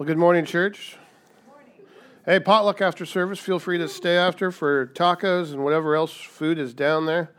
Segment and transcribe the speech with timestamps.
[0.00, 0.96] Well, good morning, church.
[2.24, 3.38] Hey, potluck after service.
[3.38, 7.32] Feel free to stay after for tacos and whatever else food is down there.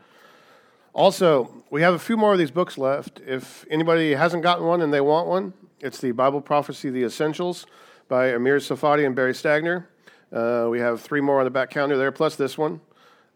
[0.92, 3.20] Also, we have a few more of these books left.
[3.26, 7.66] If anybody hasn't gotten one and they want one, it's the Bible Prophecy, The Essentials
[8.06, 9.86] by Amir Tsarfati and Barry Stagner.
[10.32, 12.80] Uh, we have three more on the back counter there, plus this one.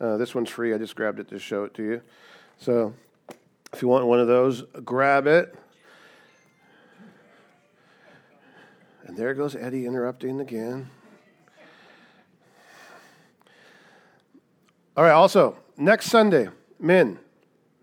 [0.01, 0.73] Uh, this one's free.
[0.73, 2.01] I just grabbed it to show it to you.
[2.59, 2.95] So
[3.73, 5.53] if you want one of those, grab it.
[9.07, 10.91] And there goes Eddie interrupting again.
[14.97, 16.49] All right, also, next Sunday,
[16.81, 17.21] men,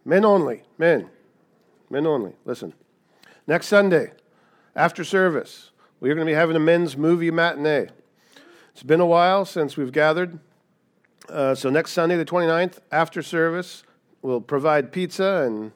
[0.03, 1.09] men only, men,
[1.89, 2.33] men only.
[2.43, 2.73] Listen.
[3.47, 4.11] Next Sunday,
[4.75, 7.87] after service, we're going to be having a men's movie matinee.
[8.73, 10.39] It's been a while since we've gathered.
[11.29, 13.83] Uh, so, next Sunday, the 29th, after service,
[14.21, 15.71] we'll provide pizza and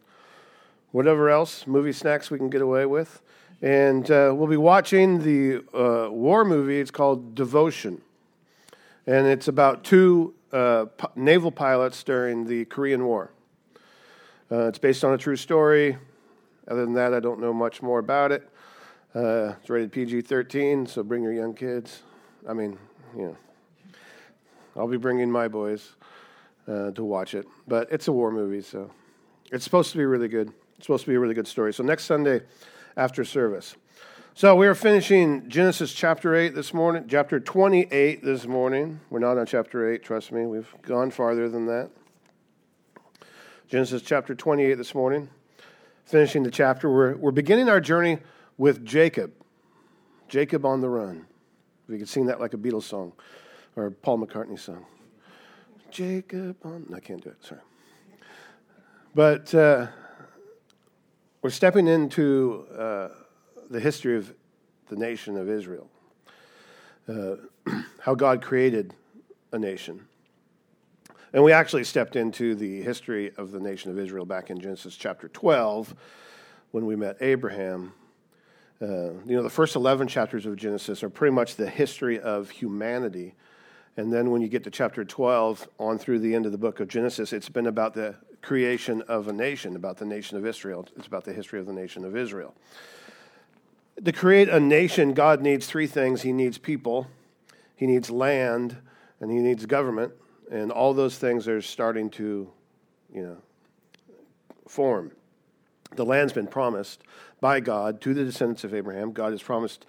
[0.91, 3.21] whatever else, movie snacks we can get away with.
[3.61, 6.79] And uh, we'll be watching the uh, war movie.
[6.79, 8.01] It's called Devotion.
[9.07, 13.31] And it's about two uh, p- naval pilots during the Korean War.
[14.51, 15.97] Uh, it's based on a true story.
[16.67, 18.47] Other than that, I don't know much more about it.
[19.15, 22.03] Uh, it's rated PG 13, so bring your young kids.
[22.47, 22.77] I mean,
[23.15, 23.37] you know,
[24.75, 25.93] I'll be bringing my boys
[26.67, 27.47] uh, to watch it.
[27.67, 28.91] But it's a war movie, so
[29.51, 30.53] it's supposed to be really good.
[30.77, 31.73] It's supposed to be a really good story.
[31.73, 32.41] So next Sunday,
[32.97, 33.75] after service.
[34.33, 38.99] So we are finishing Genesis chapter 8 this morning, chapter 28 this morning.
[39.09, 40.45] We're not on chapter 8, trust me.
[40.45, 41.91] We've gone farther than that.
[43.67, 45.29] Genesis chapter 28 this morning.
[46.05, 46.89] Finishing the chapter.
[46.91, 48.19] We're, we're beginning our journey
[48.57, 49.31] with Jacob.
[50.27, 51.27] Jacob on the run.
[51.87, 53.13] We could sing that like a Beatles song
[53.75, 54.85] or Paul McCartney song.
[55.91, 56.91] Jacob on.
[56.95, 57.61] I can't do it, sorry.
[59.13, 59.53] But.
[59.53, 59.87] Uh,
[61.41, 63.09] we're stepping into uh,
[63.69, 64.33] the history of
[64.89, 65.89] the nation of Israel,
[67.07, 67.35] uh,
[68.01, 68.93] how God created
[69.51, 70.07] a nation.
[71.33, 74.95] And we actually stepped into the history of the nation of Israel back in Genesis
[74.95, 75.93] chapter 12
[76.71, 77.93] when we met Abraham.
[78.81, 82.49] Uh, you know, the first 11 chapters of Genesis are pretty much the history of
[82.49, 83.35] humanity.
[83.97, 86.79] And then when you get to chapter 12 on through the end of the book
[86.79, 88.15] of Genesis, it's been about the
[88.47, 90.87] creation of a nation, about the nation of Israel.
[90.95, 92.55] It's about the history of the nation of Israel.
[94.05, 97.07] To create a nation, God needs three things He needs people,
[97.75, 98.77] He needs land,
[99.19, 100.13] and He needs government.
[100.49, 102.49] And all those things are starting to,
[103.13, 103.37] you know,
[104.65, 105.11] form.
[105.97, 107.03] The land's been promised
[107.41, 109.11] by God to the descendants of Abraham.
[109.11, 109.85] God has promised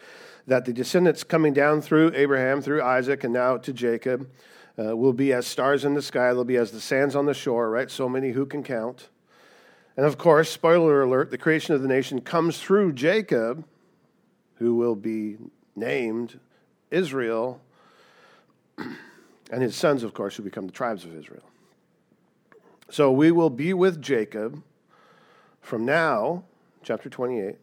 [0.49, 4.29] that the descendants coming down through Abraham, through Isaac, and now to Jacob
[4.79, 6.33] uh, will be as stars in the sky.
[6.33, 7.91] They'll be as the sands on the shore, right?
[7.91, 9.09] So many who can count.
[9.97, 13.65] And of course, spoiler alert, the creation of the nation comes through Jacob,
[14.55, 15.37] who will be
[15.75, 16.39] named
[16.91, 17.61] Israel,
[18.77, 21.43] and his sons, of course, who become the tribes of Israel.
[22.91, 24.63] So we will be with Jacob
[25.61, 26.45] from now,
[26.83, 27.57] chapter 28,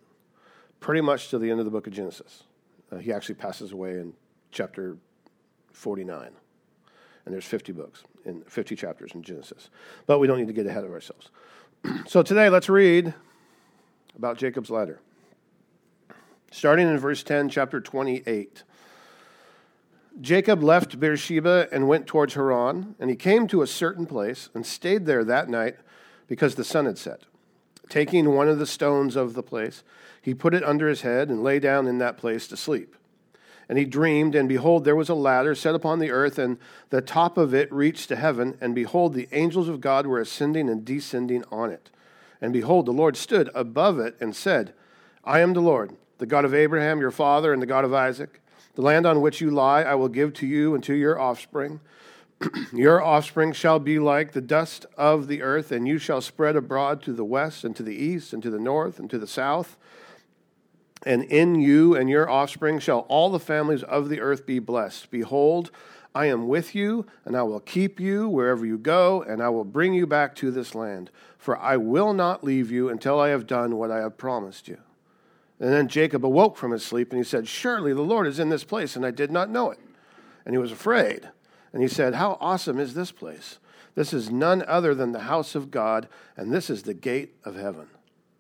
[0.82, 2.44] pretty much to the end of the book of Genesis.
[2.92, 4.14] Uh, he actually passes away in
[4.52, 4.98] chapter
[5.72, 6.32] 49
[7.26, 9.70] and there's 50 books in 50 chapters in Genesis.
[10.06, 11.30] But we don't need to get ahead of ourselves.
[12.08, 13.14] so today, let's read
[14.18, 15.00] about Jacob's ladder.
[16.52, 18.64] Starting in verse 10, chapter 28.
[20.22, 24.66] Jacob left Beersheba and went towards Haran, and he came to a certain place and
[24.66, 25.76] stayed there that night
[26.28, 27.24] because the sun had set.
[27.90, 29.84] Taking one of the stones of the place,
[30.22, 32.96] he put it under his head and lay down in that place to sleep.
[33.68, 36.58] And he dreamed, and behold, there was a ladder set upon the earth, and
[36.92, 38.58] the top of it reached to heaven.
[38.62, 41.90] And behold, the angels of God were ascending and descending on it.
[42.42, 44.74] And behold, the Lord stood above it and said,
[45.24, 48.40] I am the Lord, the God of Abraham, your father, and the God of Isaac.
[48.76, 51.80] The land on which you lie I will give to you and to your offspring.
[52.74, 57.02] your offspring shall be like the dust of the earth, and you shall spread abroad
[57.04, 59.78] to the west, and to the east, and to the north, and to the south
[61.06, 65.12] and in you and your offspring shall all the families of the earth be blessed.
[65.12, 65.70] Behold,
[66.16, 69.66] I am with you, and I will keep you wherever you go, and I will
[69.66, 71.12] bring you back to this land.
[71.38, 74.78] For I will not leave you until I have done what I have promised you.
[75.60, 78.50] And then Jacob awoke from his sleep, and he said, Surely the Lord is in
[78.50, 79.80] this place, and I did not know it.
[80.46, 81.30] And he was afraid.
[81.74, 83.60] And he said, How awesome is this place!
[83.96, 87.56] This is none other than the house of God, and this is the gate of
[87.56, 87.88] heaven.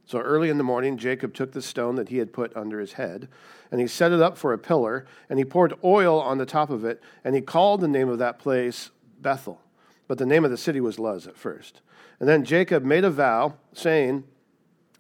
[0.06, 2.94] So early in the morning, Jacob took the stone that he had put under his
[2.94, 3.28] head,
[3.72, 6.70] and he set it up for a pillar, and he poured oil on the top
[6.70, 9.62] of it, and he called the name of that place Bethel.
[10.08, 11.82] But the name of the city was Luz at first.
[12.20, 14.26] And then Jacob made a vow, saying,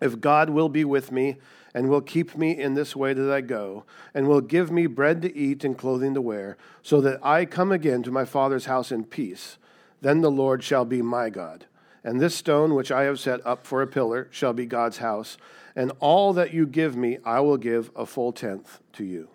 [0.01, 1.37] If God will be with me,
[1.75, 5.21] and will keep me in this way that I go, and will give me bread
[5.21, 8.91] to eat and clothing to wear, so that I come again to my father's house
[8.91, 9.57] in peace.
[10.01, 11.65] Then the Lord shall be my God.
[12.05, 15.37] And this stone which I have set up for a pillar shall be God's house,
[15.75, 19.27] and all that you give me I will give a full tenth to you.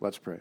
[0.00, 0.38] Let's pray.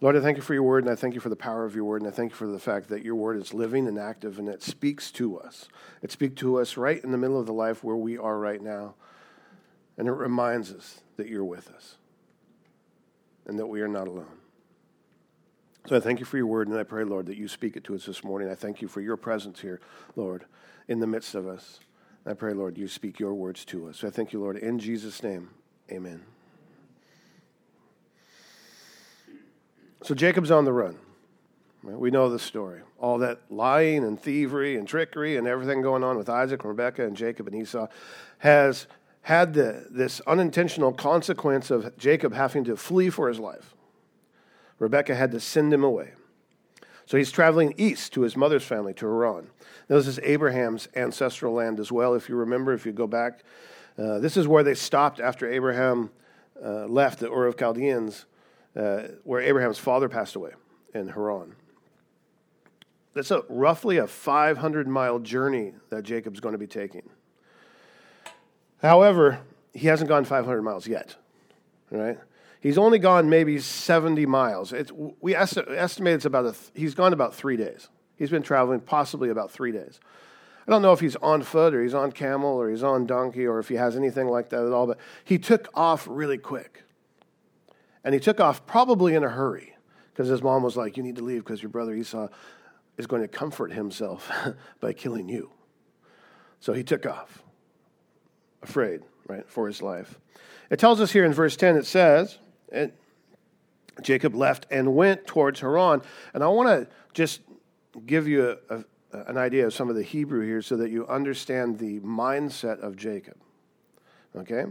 [0.00, 1.74] Lord, I thank you for your word, and I thank you for the power of
[1.74, 3.98] your word, and I thank you for the fact that your word is living and
[3.98, 5.68] active, and it speaks to us.
[6.02, 8.62] It speaks to us right in the middle of the life where we are right
[8.62, 8.94] now,
[9.98, 11.96] and it reminds us that you're with us
[13.44, 14.39] and that we are not alone.
[15.90, 17.82] So I thank you for your word, and I pray, Lord, that you speak it
[17.82, 18.48] to us this morning.
[18.48, 19.80] I thank you for your presence here,
[20.14, 20.44] Lord,
[20.86, 21.80] in the midst of us.
[22.24, 23.98] I pray, Lord, you speak your words to us.
[23.98, 25.50] So I thank you, Lord, in Jesus' name.
[25.90, 26.22] Amen.
[30.04, 30.96] So Jacob's on the run.
[31.82, 32.82] We know the story.
[33.00, 37.04] All that lying and thievery and trickery and everything going on with Isaac, and Rebekah,
[37.04, 37.88] and Jacob and Esau
[38.38, 38.86] has
[39.22, 43.74] had the, this unintentional consequence of Jacob having to flee for his life.
[44.80, 46.12] Rebekah had to send him away.
[47.06, 49.50] So he's traveling east to his mother's family, to Haran.
[49.88, 52.14] This is Abraham's ancestral land as well.
[52.14, 53.44] If you remember, if you go back,
[53.98, 56.10] uh, this is where they stopped after Abraham
[56.64, 58.26] uh, left the Ur of Chaldeans
[58.76, 60.52] uh, where Abraham's father passed away
[60.94, 61.54] in Haran.
[63.14, 67.10] That's a, roughly a 500 mile journey that Jacob's going to be taking.
[68.80, 69.40] However,
[69.74, 71.16] he hasn't gone 500 miles yet,
[71.90, 72.18] right?
[72.60, 74.72] He's only gone maybe 70 miles.
[74.72, 77.88] It's, we esti- estimate it's about th- he's gone about three days.
[78.16, 79.98] He's been traveling possibly about three days.
[80.66, 83.46] I don't know if he's on foot or he's on camel or he's on donkey
[83.46, 86.84] or if he has anything like that at all, but he took off really quick.
[88.04, 89.74] And he took off probably in a hurry
[90.12, 92.28] because his mom was like, You need to leave because your brother Esau
[92.98, 94.30] is going to comfort himself
[94.80, 95.50] by killing you.
[96.60, 97.42] So he took off,
[98.62, 100.20] afraid, right, for his life.
[100.70, 102.38] It tells us here in verse 10, it says,
[102.70, 102.94] it,
[104.02, 106.02] Jacob left and went towards Haran.
[106.34, 107.40] And I want to just
[108.06, 108.84] give you a, a,
[109.26, 112.96] an idea of some of the Hebrew here so that you understand the mindset of
[112.96, 113.36] Jacob.
[114.36, 114.64] Okay?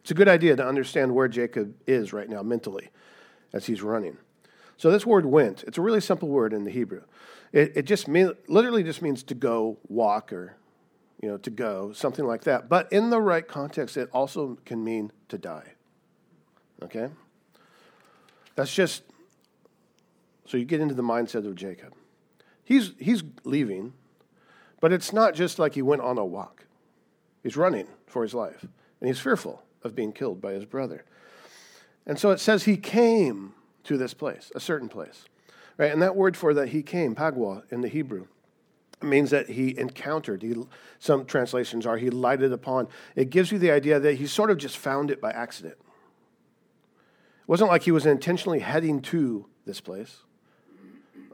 [0.00, 2.90] It's a good idea to understand where Jacob is right now mentally
[3.52, 4.18] as he's running.
[4.76, 7.02] So this word went, it's a really simple word in the Hebrew.
[7.52, 10.56] It, it just mean, literally just means to go, walk, or
[11.22, 12.68] you know, to go, something like that.
[12.68, 15.72] But in the right context, it also can mean to die.
[16.82, 17.08] Okay?
[18.54, 19.02] That's just
[20.46, 21.94] so you get into the mindset of Jacob.
[22.64, 23.94] He's he's leaving,
[24.80, 26.64] but it's not just like he went on a walk.
[27.42, 31.04] He's running for his life, and he's fearful of being killed by his brother.
[32.06, 33.54] And so it says he came
[33.84, 35.24] to this place, a certain place.
[35.76, 35.92] Right?
[35.92, 38.26] And that word for that he came, pagwa in the Hebrew,
[39.02, 40.42] means that he encountered.
[40.42, 40.54] He,
[40.98, 42.88] some translations are he lighted upon.
[43.16, 45.76] It gives you the idea that he sort of just found it by accident.
[47.44, 50.22] It wasn't like he was intentionally heading to this place,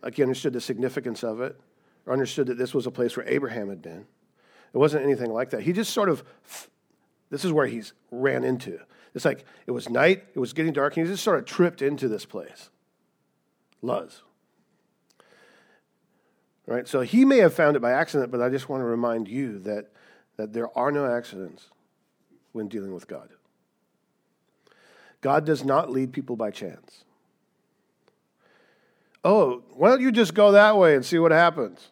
[0.03, 1.59] like he understood the significance of it,
[2.05, 4.07] or understood that this was a place where Abraham had been.
[4.75, 5.63] It wasn't anything like that.
[5.63, 6.25] He just sort of
[7.31, 8.81] this is where he's ran into.
[9.15, 11.81] It's like it was night, it was getting dark, and he just sort of tripped
[11.81, 12.71] into this place.
[13.83, 14.23] Luz.
[16.67, 16.87] Right?
[16.87, 19.59] So he may have found it by accident, but I just want to remind you
[19.61, 19.91] that,
[20.37, 21.67] that there are no accidents
[22.53, 23.31] when dealing with God.
[25.21, 27.05] God does not lead people by chance.
[29.23, 31.89] Oh, why don't you just go that way and see what happens?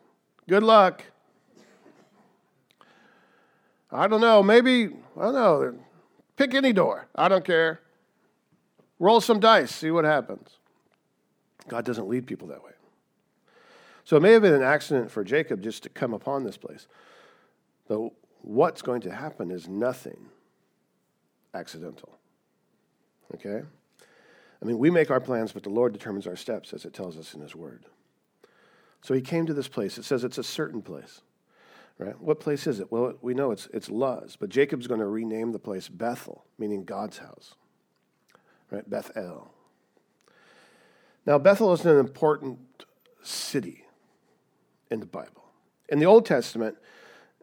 [0.49, 1.04] Good luck.
[3.90, 5.78] I don't know, maybe, I don't know,
[6.37, 7.06] pick any door.
[7.14, 7.80] I don't care.
[8.99, 10.58] Roll some dice, see what happens.
[11.68, 12.73] God doesn't lead people that way.
[14.04, 16.87] So it may have been an accident for Jacob just to come upon this place.
[17.88, 18.11] But
[18.42, 20.28] what's going to happen is nothing
[21.54, 22.17] accidental.
[23.35, 23.62] Okay?
[24.61, 27.16] I mean, we make our plans, but the Lord determines our steps, as it tells
[27.16, 27.85] us in His Word.
[29.02, 29.99] So he came to this place.
[29.99, 31.20] It says it's a certain place.
[31.99, 32.20] Right?
[32.20, 32.92] What place is it?
[32.92, 36.85] Well, we know it's, it's Luz, but Jacob's going to rename the place Bethel, meaning
[36.85, 37.54] God's house.
[38.70, 38.88] Right?
[38.88, 39.52] Bethel.
[41.26, 42.58] Now, Bethel is an important
[43.23, 43.85] city
[44.90, 45.44] in the Bible.
[45.88, 46.76] In the Old Testament,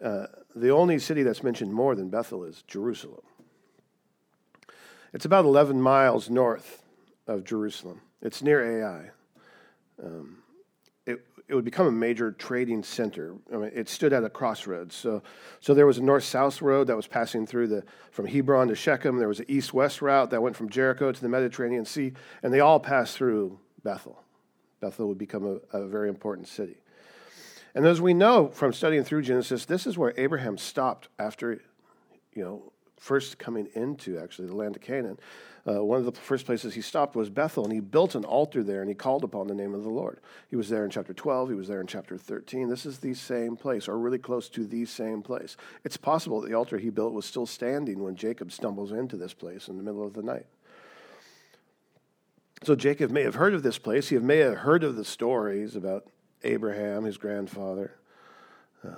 [0.01, 3.23] uh, the only city that's mentioned more than Bethel is Jerusalem.
[5.15, 6.83] It's about 11 miles north
[7.25, 8.01] of Jerusalem.
[8.21, 9.11] It's near Ai.
[10.03, 10.43] Um,
[11.47, 13.35] it would become a major trading center.
[13.53, 14.95] I mean, it stood at a crossroads.
[14.95, 15.21] So,
[15.59, 19.17] so there was a north-south road that was passing through the from Hebron to Shechem.
[19.17, 22.59] There was an east-west route that went from Jericho to the Mediterranean Sea, and they
[22.59, 24.21] all passed through Bethel.
[24.81, 26.77] Bethel would become a, a very important city.
[27.75, 31.61] And as we know from studying through Genesis, this is where Abraham stopped after,
[32.33, 35.17] you know, first coming into actually the land of Canaan,
[35.67, 38.61] uh, one of the first places he stopped was Bethel, and he built an altar
[38.61, 40.19] there and he called upon the name of the Lord.
[40.47, 42.69] He was there in chapter 12, he was there in chapter 13.
[42.69, 45.57] This is the same place, or really close to the same place.
[45.83, 49.33] It's possible that the altar he built was still standing when Jacob stumbles into this
[49.33, 50.45] place in the middle of the night.
[52.63, 55.75] So Jacob may have heard of this place, he may have heard of the stories
[55.75, 56.05] about
[56.43, 57.95] Abraham, his grandfather.
[58.83, 58.93] Uh,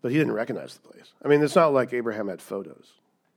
[0.00, 1.12] but he didn't recognize the place.
[1.24, 2.92] I mean, it's not like Abraham had photos.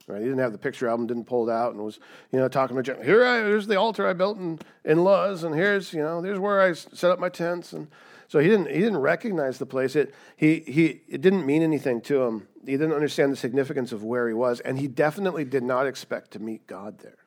[0.07, 0.19] Right?
[0.19, 1.99] He didn't have the picture album, didn't pull it out, and was
[2.31, 3.01] you know talking to Jim.
[3.03, 6.39] Here, I, here's the altar I built in in Luz, and here's you know there's
[6.39, 7.87] where I set up my tents, and
[8.27, 9.95] so he didn't he didn't recognize the place.
[9.95, 12.47] It he he it didn't mean anything to him.
[12.63, 16.31] He didn't understand the significance of where he was, and he definitely did not expect
[16.31, 17.17] to meet God there.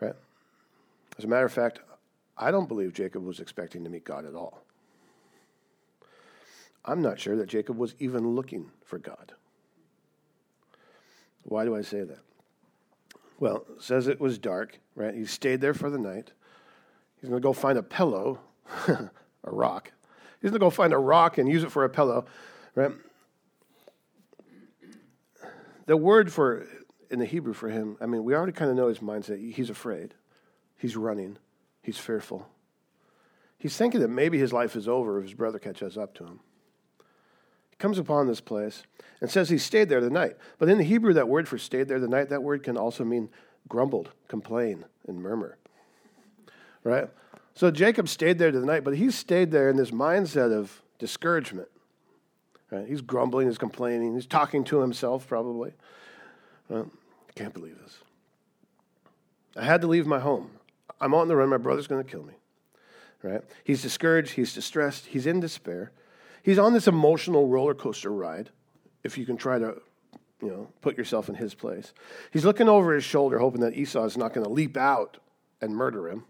[0.00, 0.16] Right?
[1.16, 1.78] As a matter of fact,
[2.36, 4.62] I don't believe Jacob was expecting to meet God at all.
[6.84, 9.32] I'm not sure that Jacob was even looking for God.
[11.46, 12.18] Why do I say that?
[13.38, 15.14] Well, says it was dark, right?
[15.14, 16.32] He stayed there for the night.
[17.20, 18.40] He's going to go find a pillow,
[18.88, 19.10] a
[19.44, 19.92] rock.
[20.40, 22.26] He's going to go find a rock and use it for a pillow,
[22.74, 22.90] right?
[25.86, 26.66] The word for
[27.10, 29.54] in the Hebrew for him, I mean, we already kind of know his mindset.
[29.54, 30.14] He's afraid.
[30.76, 31.38] He's running.
[31.80, 32.48] He's fearful.
[33.56, 36.40] He's thinking that maybe his life is over if his brother catches up to him
[37.78, 38.82] comes upon this place
[39.20, 40.36] and says he stayed there the night.
[40.58, 43.04] But in the Hebrew, that word for stayed there the night, that word can also
[43.04, 43.28] mean
[43.68, 45.58] grumbled, complain, and murmur.
[46.84, 47.08] Right?
[47.54, 51.68] So Jacob stayed there the night, but he stayed there in this mindset of discouragement.
[52.70, 52.86] Right?
[52.86, 55.72] He's grumbling, he's complaining, he's talking to himself probably.
[56.68, 56.90] Well,
[57.28, 57.98] I can't believe this.
[59.56, 60.50] I had to leave my home.
[61.00, 62.34] I'm on the run, my brother's going to kill me.
[63.22, 63.42] Right?
[63.64, 65.92] He's discouraged, he's distressed, he's in despair.
[66.46, 68.50] He's on this emotional roller coaster ride,
[69.02, 69.82] if you can try to,
[70.40, 71.92] you know, put yourself in his place.
[72.32, 75.16] He's looking over his shoulder, hoping that Esau is not going to leap out
[75.60, 76.24] and murder him.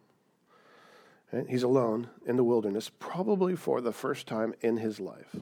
[1.30, 1.46] Right?
[1.46, 5.37] He's alone in the wilderness, probably for the first time in his life,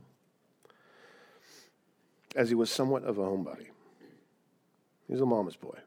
[2.34, 3.68] as he was somewhat of a homebody.
[5.06, 5.78] He's a mama's boy.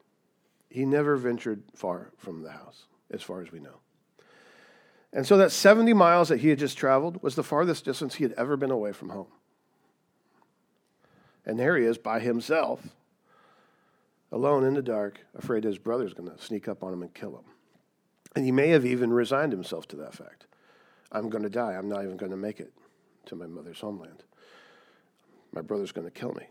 [0.70, 3.82] He never ventured far from the house, as far as we know.
[5.14, 8.24] And so that 70 miles that he had just traveled was the farthest distance he
[8.24, 9.28] had ever been away from home.
[11.46, 12.82] And there he is by himself,
[14.32, 17.38] alone in the dark, afraid his brother's going to sneak up on him and kill
[17.38, 17.46] him.
[18.36, 20.46] And he may have even resigned himself to that fact.
[21.12, 21.74] I'm going to die.
[21.74, 22.74] I'm not even going to make it
[23.28, 24.24] to my mother's homeland.
[25.54, 26.48] My brother's going to kill me.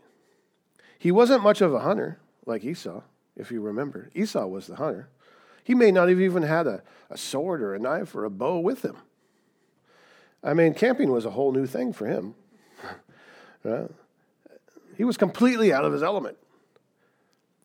[0.97, 3.03] He wasn't much of a hunter like Esau,
[3.35, 4.09] if you remember.
[4.15, 5.09] Esau was the hunter.
[5.67, 8.57] He may not have even had a, a sword or a knife or a bow
[8.57, 8.95] with him.
[10.41, 12.35] I mean, camping was a whole new thing for him.
[14.95, 16.37] He was completely out of his element.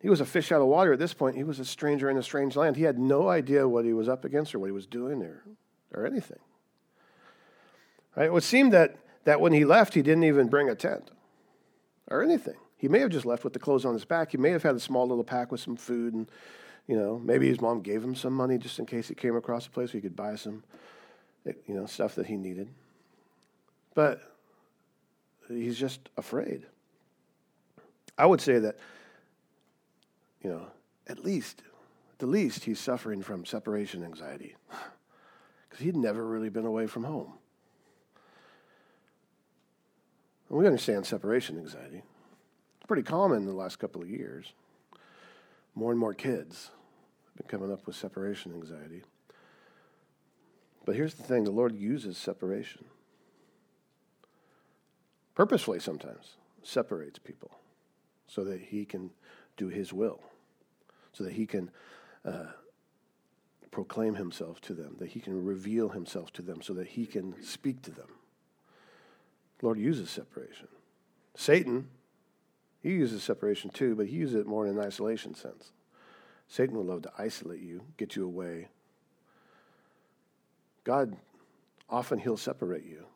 [0.01, 1.37] He was a fish out of water at this point.
[1.37, 2.77] He was a stranger in a strange land.
[2.77, 5.43] He had no idea what he was up against or what he was doing there
[5.95, 6.41] or anything.
[8.17, 8.27] Right?
[8.27, 11.13] It would seem that, that when he left, he didn't even bring a tent
[12.11, 12.57] or anything.
[12.77, 14.33] He may have just left with the clothes on his back.
[14.33, 16.29] He may have had a small little pack with some food and
[16.87, 19.67] you know, maybe his mom gave him some money just in case he came across
[19.67, 20.63] a place where he could buy some,
[21.47, 22.69] eh, you know, stuff that he needed.
[23.95, 24.21] But
[25.49, 26.67] he's just afraid.
[28.19, 28.77] I would say that,
[30.43, 30.67] you know,
[31.07, 31.63] at least,
[32.13, 34.57] at the least, he's suffering from separation anxiety
[35.69, 37.33] because he'd never really been away from home.
[40.49, 42.03] And we understand separation anxiety.
[42.77, 44.53] It's pretty common in the last couple of years
[45.75, 46.71] more and more kids
[47.27, 49.03] have been coming up with separation anxiety.
[50.85, 52.85] But here's the thing the Lord uses separation.
[55.35, 57.51] Purposefully, sometimes, separates people
[58.27, 59.11] so that He can
[59.57, 60.21] do His will,
[61.13, 61.71] so that He can
[62.25, 62.53] uh,
[63.71, 67.43] proclaim Himself to them, that He can reveal Himself to them, so that He can
[67.43, 68.09] speak to them.
[69.59, 70.69] The Lord uses separation.
[71.35, 71.89] Satan
[72.83, 75.73] he uses separation too, but he uses it more in an isolation sense.
[76.49, 78.69] Satan will love to isolate you, get you away.
[80.85, 81.17] God,
[81.89, 83.07] often he'll separate you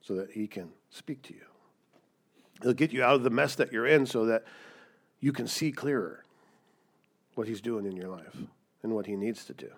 [0.00, 1.44] so that he can speak to you.
[2.62, 4.44] He'll get you out of the mess that you're in so that
[5.20, 6.24] you can see clearer
[7.34, 8.36] what he's doing in your life
[8.82, 9.68] and what he needs to do.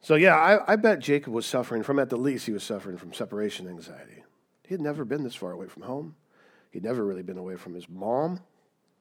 [0.00, 2.96] So, yeah, I, I, bet Jacob was suffering from, at the least, he was suffering
[2.96, 4.22] from separation anxiety.
[4.62, 6.14] He had never been this far away from home.
[6.76, 8.38] He'd never really been away from his mom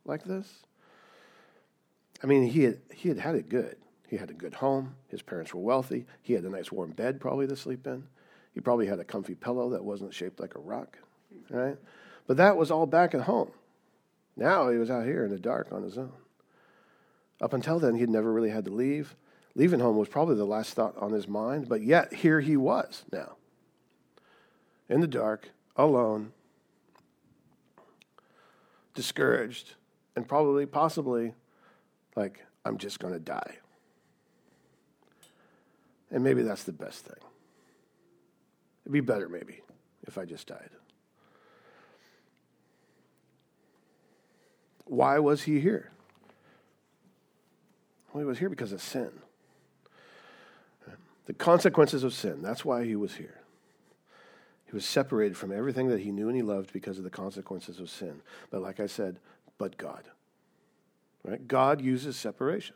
[0.06, 0.64] like this.
[2.24, 3.76] I mean, he had, he had had it good.
[4.08, 4.96] He had a good home.
[5.10, 6.06] His parents were wealthy.
[6.22, 8.08] He had a nice warm bed probably to sleep in.
[8.54, 11.00] He probably had a comfy pillow that wasn't shaped like a rock,
[11.50, 11.76] right?
[12.28, 13.52] But that was all back at home.
[14.38, 16.14] Now he was out here in the dark on his own.
[17.42, 19.18] Up until then, he'd never really had to leave.
[19.54, 23.04] Leaving home was probably the last thought on his mind, but yet here he was
[23.12, 23.36] now.
[24.88, 26.32] In the dark, alone,
[28.96, 29.76] discouraged,
[30.16, 31.34] and probably, possibly,
[32.16, 33.58] like, I'm just going to die.
[36.10, 37.20] And maybe that's the best thing.
[38.84, 39.62] It'd be better, maybe,
[40.08, 40.70] if I just died.
[44.86, 45.92] Why was he here?
[48.14, 49.12] Well, he was here because of sin.
[51.26, 52.42] The consequences of sin.
[52.42, 53.42] That's why he was here.
[54.66, 57.80] He was separated from everything that he knew and he loved because of the consequences
[57.80, 58.22] of sin.
[58.50, 59.20] But like I said,
[59.58, 60.04] but God.
[61.24, 61.48] Right?
[61.48, 62.76] God uses separation.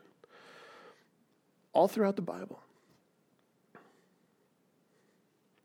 [1.72, 2.60] All throughout the Bible.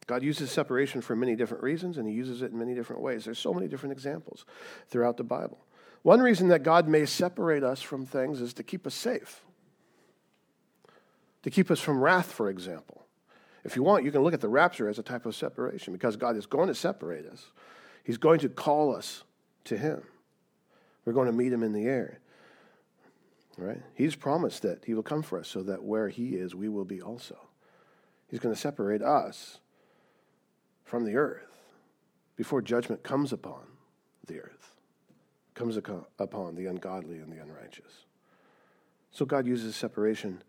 [0.07, 3.25] God uses separation for many different reasons, and He uses it in many different ways.
[3.25, 4.45] There's so many different examples
[4.87, 5.57] throughout the Bible.
[6.03, 9.43] One reason that God may separate us from things is to keep us safe,
[11.41, 13.04] to keep us from wrath, for example.
[13.65, 16.15] If you want, you can look at the rapture as a type of separation because
[16.15, 17.47] God is going to separate us.
[18.03, 19.23] He's going to call us
[19.65, 20.03] to Him.
[21.03, 22.19] We're going to meet Him in the air.
[23.57, 23.81] Right?
[23.95, 26.85] He's promised that He will come for us so that where He is, we will
[26.85, 27.39] be also.
[28.27, 29.57] He's going to separate us
[30.83, 31.63] from the earth
[32.35, 33.63] before judgment comes upon
[34.27, 34.75] the earth,
[35.55, 38.05] comes upon the ungodly and the unrighteous.
[39.09, 40.43] So God uses separation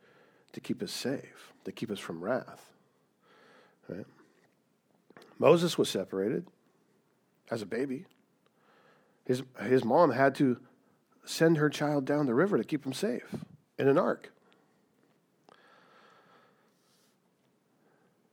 [0.52, 2.72] to keep us safe, to keep us from wrath.
[3.88, 4.06] Right?
[5.38, 6.46] Moses was separated
[7.50, 8.06] as a baby.
[9.24, 10.58] His, his mom had to
[11.24, 13.34] send her child down the river to keep him safe
[13.78, 14.32] in an ark.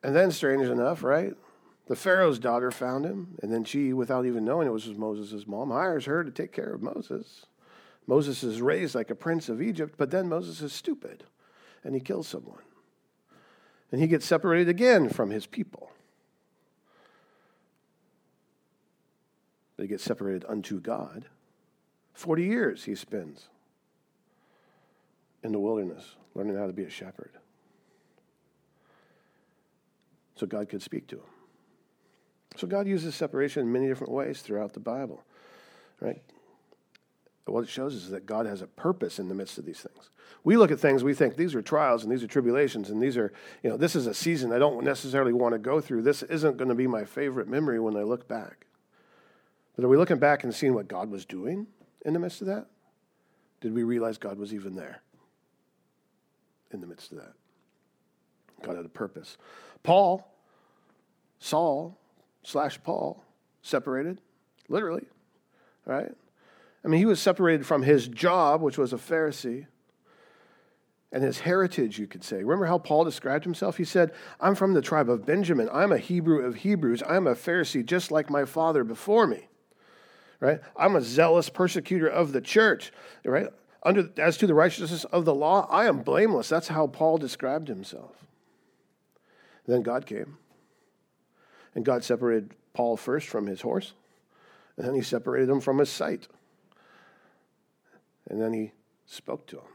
[0.04, 1.34] And then, strange enough, right?
[1.88, 5.72] The Pharaoh's daughter found him, and then she, without even knowing it was Moses' mom,
[5.72, 7.46] hires her to take care of Moses.
[8.06, 11.24] Moses is raised like a prince of Egypt, but then Moses is stupid,
[11.84, 12.62] and he kills someone.
[13.93, 15.91] And he gets separated again from his people.
[19.77, 21.25] They get separated unto God.
[22.12, 23.49] Forty years he spends
[25.43, 27.29] in the wilderness, learning how to be a shepherd.
[30.38, 31.29] So God could speak to him.
[32.56, 35.23] So God uses separation in many different ways throughout the Bible,
[36.01, 36.23] right?
[37.45, 40.10] What it shows is that God has a purpose in the midst of these things.
[40.45, 43.17] We look at things, we think these are trials and these are tribulations and these
[43.17, 46.03] are, you know, this is a season I don't necessarily want to go through.
[46.03, 48.65] This isn't going to be my favorite memory when I look back.
[49.75, 51.67] But are we looking back and seeing what God was doing
[52.06, 52.67] in the midst of that?
[53.60, 55.01] Did we realize God was even there
[56.71, 57.34] in the midst of that?
[58.62, 59.38] God had a purpose.
[59.84, 60.27] Paul,
[61.39, 61.97] Saul,
[62.43, 63.23] slash Paul
[63.62, 64.21] separated,
[64.69, 65.06] literally,
[65.86, 66.12] right?
[66.84, 69.67] I mean, he was separated from his job, which was a Pharisee,
[71.12, 72.38] and his heritage, you could say.
[72.38, 73.78] Remember how Paul described himself?
[73.78, 75.69] He said, I'm from the tribe of Benjamin.
[75.72, 77.04] I'm a Hebrew of Hebrews.
[77.08, 79.48] I'm a Pharisee just like my father before me.
[80.39, 80.60] Right?
[80.76, 82.91] I'm a zealous persecutor of the church.
[83.24, 83.48] Right?
[83.84, 86.50] Under, as to the righteousness of the law, I am blameless.
[86.50, 88.15] That's how Paul described himself.
[89.67, 90.38] Then God came
[91.76, 93.93] and God separated Paul first from his horse,
[94.78, 96.28] and then he separated him from his sight.
[98.30, 98.72] And then he
[99.06, 99.66] spoke to him.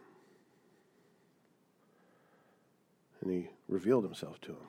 [3.21, 4.69] And he revealed himself to him.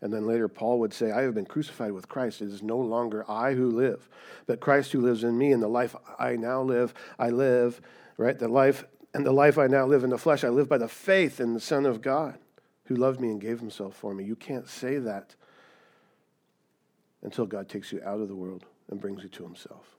[0.00, 2.42] And then later, Paul would say, I have been crucified with Christ.
[2.42, 4.08] It is no longer I who live,
[4.46, 5.52] but Christ who lives in me.
[5.52, 7.80] And the life I now live, I live,
[8.16, 8.36] right?
[8.36, 10.88] The life, and the life I now live in the flesh, I live by the
[10.88, 12.38] faith in the Son of God
[12.86, 14.24] who loved me and gave himself for me.
[14.24, 15.36] You can't say that
[17.22, 19.96] until God takes you out of the world and brings you to himself.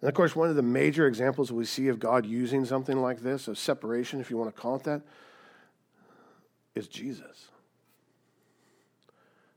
[0.00, 3.20] And of course, one of the major examples we see of God using something like
[3.20, 5.02] this, of separation, if you want to call it that,
[6.74, 7.48] is Jesus.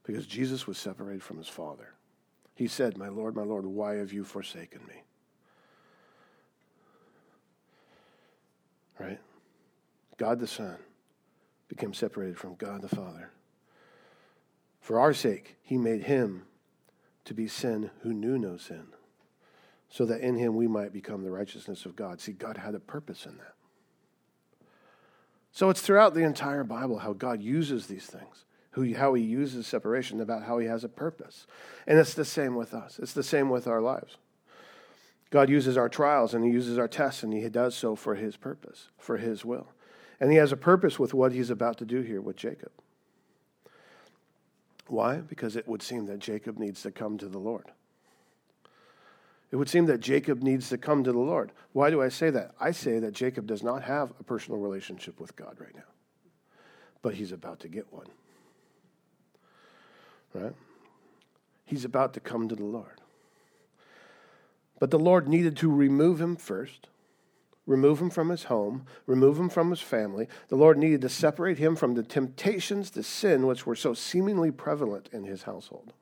[0.04, 1.94] Because Jesus was separated from his Father.
[2.56, 5.04] He said, My Lord, my Lord, why have you forsaken me?
[9.00, 9.20] Right?
[10.18, 10.78] God the Son
[11.68, 13.32] became separated from God the Father
[14.84, 16.44] for our sake, he made him
[17.24, 18.88] to be sin who knew no sin,
[19.94, 22.20] so that in him we might become the righteousness of God.
[22.20, 23.54] See, God had a purpose in that.
[25.52, 29.68] So it's throughout the entire Bible how God uses these things, who, how he uses
[29.68, 31.46] separation, about how he has a purpose.
[31.86, 34.18] And it's the same with us, it's the same with our lives.
[35.30, 38.36] God uses our trials and he uses our tests, and he does so for his
[38.36, 39.68] purpose, for his will.
[40.20, 42.72] And he has a purpose with what he's about to do here with Jacob.
[44.88, 45.18] Why?
[45.18, 47.70] Because it would seem that Jacob needs to come to the Lord.
[49.54, 51.52] It would seem that Jacob needs to come to the Lord.
[51.74, 52.56] Why do I say that?
[52.60, 55.84] I say that Jacob does not have a personal relationship with God right now,
[57.04, 58.08] but he's about to get one.
[60.34, 60.56] Right?
[61.66, 63.00] He's about to come to the Lord.
[64.80, 66.88] But the Lord needed to remove him first,
[67.68, 70.28] remove him from his home, remove him from his family.
[70.48, 74.50] The Lord needed to separate him from the temptations to sin which were so seemingly
[74.50, 75.94] prevalent in his household,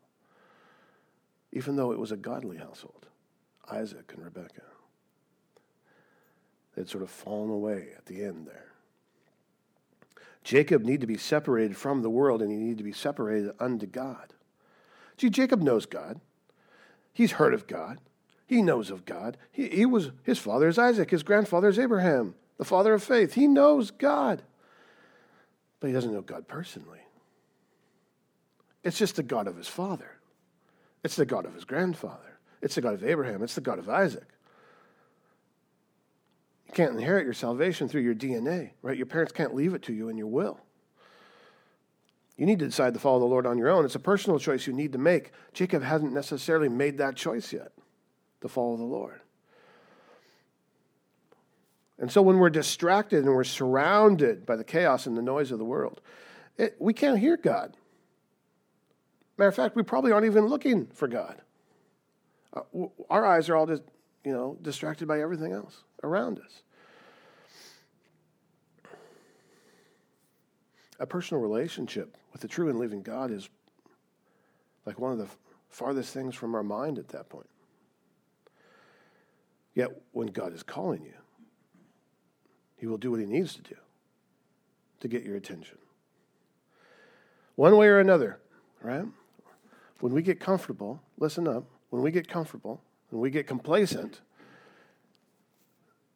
[1.52, 3.08] even though it was a godly household
[3.70, 4.62] Isaac and Rebekah.
[6.76, 8.72] They'd sort of fallen away at the end there.
[10.44, 13.86] Jacob needed to be separated from the world and he needed to be separated unto
[13.86, 14.34] God.
[15.18, 16.20] See, Jacob knows God.
[17.14, 18.00] He's heard of God.
[18.48, 19.38] He knows of God.
[19.52, 23.34] He, he was his father is Isaac, his grandfather is Abraham, the father of faith.
[23.34, 24.42] He knows God.
[25.80, 27.00] But he doesn't know God personally.
[28.84, 30.18] It's just the God of his father.
[31.04, 32.31] It's the God of his grandfather.
[32.62, 33.42] It's the God of Abraham.
[33.44, 34.28] It's the God of Isaac.
[36.68, 38.96] You can't inherit your salvation through your DNA, right?
[38.96, 40.60] Your parents can't leave it to you in your will.
[42.38, 43.86] You need to decide to follow the Lord on your own.
[43.86, 45.32] It's a personal choice you need to make.
[45.54, 47.72] Jacob hasn't necessarily made that choice yet
[48.42, 49.22] to follow the Lord.
[52.00, 55.60] And so when we're distracted and we're surrounded by the chaos and the noise of
[55.60, 56.02] the world,
[56.58, 57.78] it, we can't hear God.
[59.38, 61.42] Matter of fact, we probably aren't even looking for God.
[62.54, 62.62] Uh,
[63.10, 63.84] our eyes are all just,
[64.24, 66.64] you know, distracted by everything else around us.
[71.00, 73.50] A personal relationship with the true and living God is
[74.86, 75.28] like one of the
[75.70, 77.50] farthest things from our mind at that point.
[79.74, 81.14] Yet, when God is calling you,
[82.76, 83.76] He will do what He needs to do
[85.00, 85.78] to get your attention.
[87.56, 88.40] One way or another,
[88.82, 89.06] right?
[90.00, 94.22] When we get comfortable, listen up, when we get comfortable, when we get complacent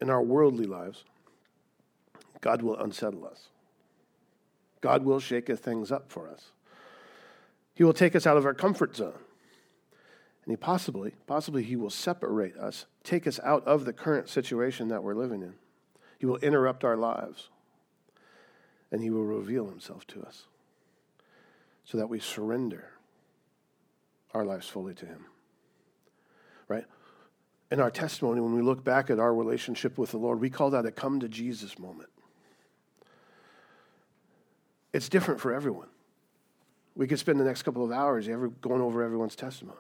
[0.02, 1.04] in our worldly lives,
[2.42, 3.50] God will unsettle us.
[4.82, 6.52] God will shake things up for us.
[7.76, 9.20] He will take us out of our comfort zone.
[10.46, 14.88] And he possibly, possibly he will separate us, take us out of the current situation
[14.90, 15.56] that we're living in.
[16.20, 17.50] He will interrupt our lives.
[18.92, 20.46] And he will reveal himself to us
[21.84, 22.92] so that we surrender
[24.34, 25.26] our lives fully to him.
[26.68, 26.86] Right?
[27.72, 30.70] In our testimony, when we look back at our relationship with the Lord, we call
[30.72, 32.10] that a come to Jesus moment.
[34.94, 35.90] It's different for everyone.
[36.96, 39.78] We could spend the next couple of hours ever going over everyone's testimony.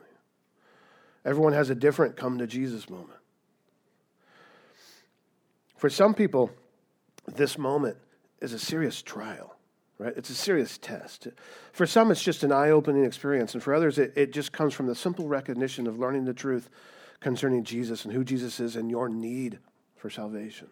[1.24, 3.20] Everyone has a different come to Jesus moment.
[5.78, 6.52] For some people,
[7.28, 7.98] this moment
[8.42, 9.55] is a serious trial,
[9.98, 10.14] right?
[10.16, 11.28] It's a serious test.
[11.72, 13.54] For some, it's just an eye opening experience.
[13.54, 16.70] And for others, it, it just comes from the simple recognition of learning the truth
[17.20, 19.60] concerning Jesus and who Jesus is and your need
[19.96, 20.68] for salvation.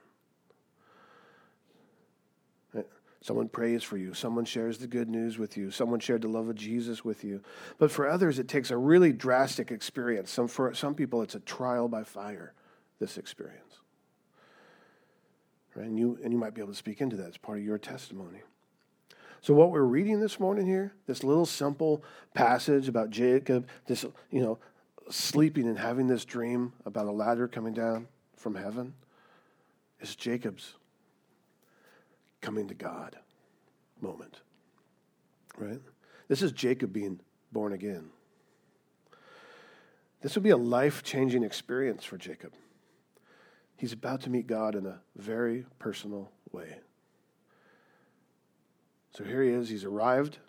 [3.23, 4.13] Someone prays for you.
[4.13, 5.71] Someone shares the good news with you.
[5.71, 7.41] Someone shared the love of Jesus with you.
[7.77, 10.29] But for others, it takes a really drastic experience.
[10.29, 12.51] Some, for some people, it's a trial by fire,
[12.99, 13.79] this experience.
[15.73, 15.86] Right?
[15.86, 17.77] And, you, and you might be able to speak into that as part of your
[17.77, 18.41] testimony.
[19.43, 22.01] So, what we're reading this morning here, this little simple
[22.34, 24.58] passage about Jacob, this, you know,
[25.10, 28.93] sleeping and having this dream about a ladder coming down from heaven,
[29.99, 30.75] is Jacob's
[32.39, 33.17] coming to God
[33.99, 34.39] moment.
[35.58, 35.82] Right?
[36.29, 37.19] This is Jacob being
[37.51, 38.12] born again.
[40.21, 42.53] This will be a life changing experience for Jacob.
[43.75, 46.77] He's about to meet God in a very personal way.
[49.15, 49.69] So here he is.
[49.69, 50.39] He's arrived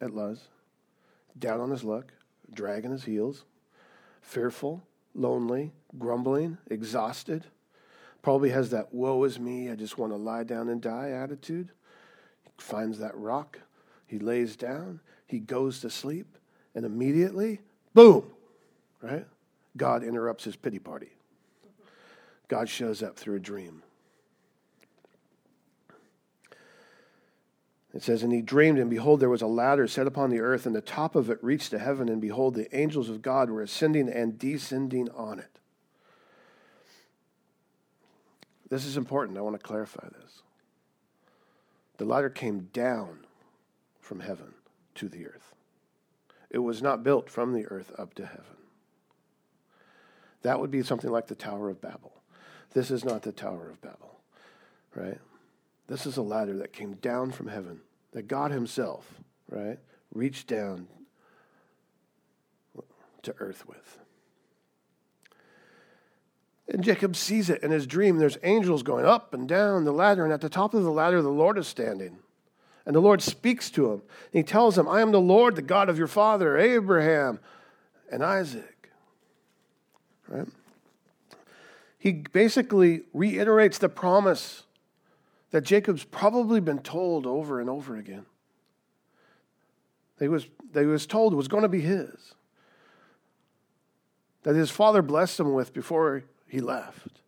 [0.00, 0.48] at Luz,
[1.38, 2.12] down on his luck,
[2.52, 3.44] dragging his heels,
[4.22, 4.82] fearful,
[5.14, 7.44] lonely, grumbling, exhausted.
[8.22, 11.70] Probably has that woe is me, I just want to lie down and die attitude.
[12.42, 13.58] He finds that rock,
[14.06, 16.38] he lays down, he goes to sleep,
[16.74, 17.60] and immediately,
[17.92, 18.30] boom,
[19.02, 19.26] right?
[19.76, 21.10] God interrupts his pity party.
[22.48, 23.82] God shows up through a dream.
[27.94, 30.66] It says, And he dreamed, and behold, there was a ladder set upon the earth,
[30.66, 33.62] and the top of it reached to heaven, and behold, the angels of God were
[33.62, 35.60] ascending and descending on it.
[38.68, 39.38] This is important.
[39.38, 40.42] I want to clarify this.
[41.98, 43.26] The ladder came down
[44.00, 44.54] from heaven
[44.96, 45.54] to the earth.
[46.50, 48.44] It was not built from the earth up to heaven.
[50.42, 52.12] That would be something like the Tower of Babel.
[52.72, 54.18] This is not the Tower of Babel,
[54.96, 55.20] right?
[55.86, 57.80] This is a ladder that came down from heaven,
[58.12, 59.78] that God Himself, right,
[60.12, 60.88] reached down
[63.22, 63.98] to earth with.
[66.68, 68.16] And Jacob sees it in his dream.
[68.16, 71.20] There's angels going up and down the ladder, and at the top of the ladder,
[71.20, 72.18] the Lord is standing.
[72.86, 74.02] And the Lord speaks to him.
[74.32, 77.38] And he tells him, I am the Lord, the God of your father, Abraham
[78.10, 78.90] and Isaac.
[80.28, 80.48] Right?
[81.98, 84.64] He basically reiterates the promise
[85.54, 88.26] that Jacob's probably been told over and over again.
[90.18, 92.34] He was, he was told was going to be his.
[94.42, 97.20] That his father blessed him with before he left.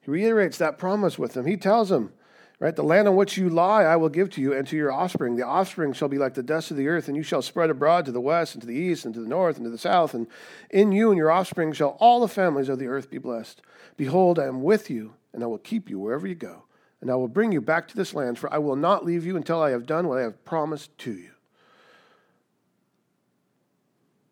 [0.00, 1.46] He reiterates that promise with him.
[1.46, 2.12] He tells him,
[2.58, 2.74] Right?
[2.74, 5.36] The land on which you lie, I will give to you and to your offspring.
[5.36, 8.06] The offspring shall be like the dust of the earth, and you shall spread abroad
[8.06, 10.12] to the west and to the east and to the north and to the south.
[10.12, 10.26] And
[10.70, 13.60] in you and your offspring shall all the families of the earth be blessed.
[13.96, 16.64] Behold, I am with you, and I will keep you wherever you go.
[17.06, 19.36] And I will bring you back to this land, for I will not leave you
[19.36, 21.30] until I have done what I have promised to you.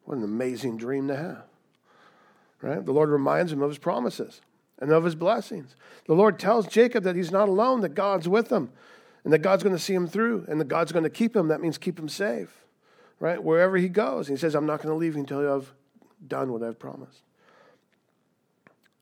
[0.07, 1.45] What an amazing dream to have.
[2.61, 2.85] Right?
[2.85, 4.41] The Lord reminds him of his promises
[4.81, 5.77] and of his blessings.
[6.07, 8.73] The Lord tells Jacob that he's not alone, that God's with him,
[9.23, 11.47] and that God's going to see him through, and that God's going to keep him.
[11.47, 12.65] That means keep him safe,
[13.21, 13.41] right?
[13.41, 14.27] Wherever he goes.
[14.27, 15.73] He says, I'm not going to leave you until I've
[16.27, 17.23] done what I've promised.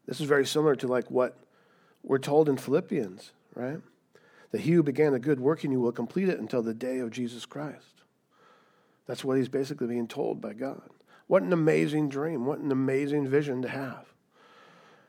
[0.05, 1.39] This is very similar to like what
[2.03, 3.79] we're told in Philippians, right?
[4.51, 6.99] That he who began a good work in you will complete it until the day
[6.99, 8.03] of Jesus Christ.
[9.07, 10.89] That's what he's basically being told by God.
[11.27, 12.45] What an amazing dream.
[12.45, 14.07] What an amazing vision to have.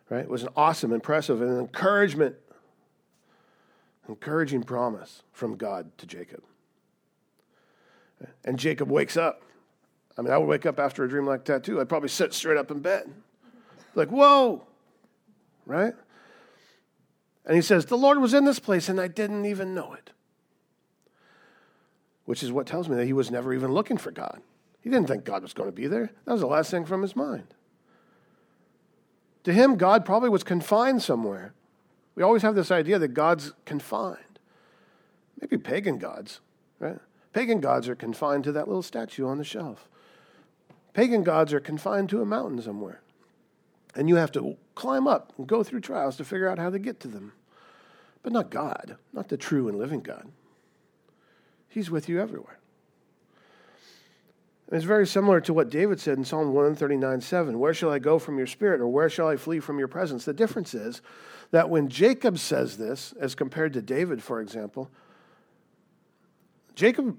[0.09, 0.21] Right?
[0.21, 2.35] It was an awesome, impressive, and an encouragement,
[4.07, 6.43] encouraging promise from God to Jacob.
[8.45, 9.41] And Jacob wakes up.
[10.17, 11.81] I mean, I would wake up after a dream like that too.
[11.81, 13.11] I'd probably sit straight up in bed.
[13.95, 14.65] Like, whoa,
[15.65, 15.93] right?
[17.45, 20.11] And he says, The Lord was in this place and I didn't even know it.
[22.25, 24.41] Which is what tells me that he was never even looking for God.
[24.81, 26.11] He didn't think God was going to be there.
[26.25, 27.53] That was the last thing from his mind.
[29.43, 31.53] To him, God probably was confined somewhere.
[32.15, 34.39] We always have this idea that God's confined.
[35.39, 36.39] Maybe pagan gods,
[36.79, 36.99] right?
[37.33, 39.89] Pagan gods are confined to that little statue on the shelf.
[40.93, 43.01] Pagan gods are confined to a mountain somewhere.
[43.95, 46.79] And you have to climb up and go through trials to figure out how to
[46.79, 47.33] get to them.
[48.21, 50.29] But not God, not the true and living God.
[51.67, 52.59] He's with you everywhere.
[54.71, 57.59] It's very similar to what David said in Psalm 139 7.
[57.59, 60.25] Where shall I go from your spirit, or where shall I flee from your presence?
[60.25, 61.01] The difference is
[61.51, 64.89] that when Jacob says this, as compared to David, for example,
[66.75, 67.17] Jacob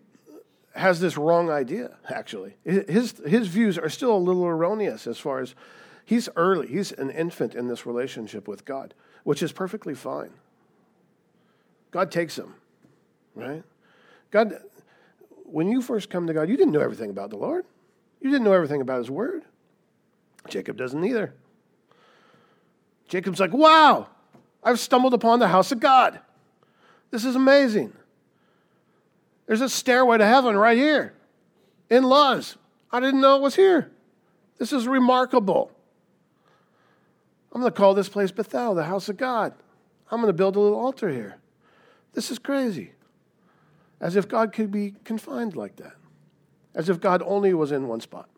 [0.74, 2.56] has this wrong idea, actually.
[2.64, 5.54] His, his views are still a little erroneous as far as
[6.04, 10.30] he's early, he's an infant in this relationship with God, which is perfectly fine.
[11.90, 12.54] God takes him,
[13.34, 13.62] right?
[14.30, 14.60] God,
[15.44, 17.64] when you first come to God, you didn't know everything about the Lord.
[18.20, 19.44] You didn't know everything about His Word.
[20.48, 21.34] Jacob doesn't either.
[23.06, 24.08] Jacob's like, wow,
[24.62, 26.20] I've stumbled upon the house of God.
[27.10, 27.92] This is amazing.
[29.46, 31.12] There's a stairway to heaven right here
[31.90, 32.56] in Luz.
[32.90, 33.90] I didn't know it was here.
[34.58, 35.70] This is remarkable.
[37.54, 39.54] I'm going to call this place Bethel, the house of God.
[40.10, 41.36] I'm going to build a little altar here.
[42.12, 42.92] This is crazy.
[44.00, 45.94] As if God could be confined like that.
[46.74, 48.28] As if God only was in one spot.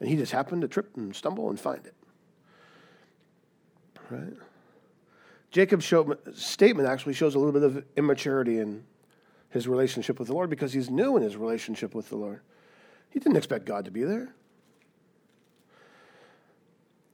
[0.00, 1.94] And he just happened to trip and stumble and find it.
[4.10, 4.34] Right?
[5.50, 8.84] Jacob's show, statement actually shows a little bit of immaturity in
[9.50, 12.40] his relationship with the Lord because he's new in his relationship with the Lord.
[13.10, 14.34] He didn't expect God to be there.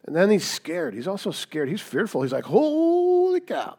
[0.07, 0.95] And then he's scared.
[0.95, 1.69] He's also scared.
[1.69, 2.23] He's fearful.
[2.23, 3.77] He's like, holy cow.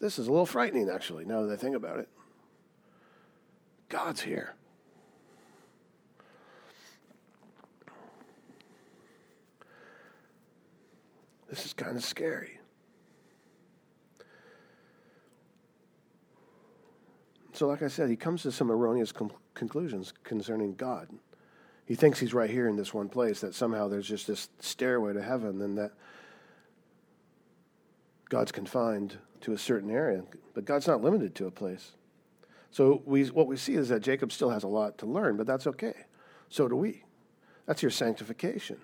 [0.00, 2.08] This is a little frightening, actually, now that I think about it.
[3.88, 4.54] God's here.
[11.48, 12.60] This is kind of scary.
[17.52, 21.08] So, like I said, he comes to some erroneous com- conclusions concerning God.
[21.90, 25.12] He thinks he's right here in this one place, that somehow there's just this stairway
[25.12, 25.90] to heaven, and that
[28.28, 30.22] God's confined to a certain area,
[30.54, 31.90] but God's not limited to a place.
[32.70, 35.48] So we, what we see is that Jacob still has a lot to learn, but
[35.48, 35.94] that's okay.
[36.48, 37.02] So do we.
[37.66, 38.76] That's your sanctification.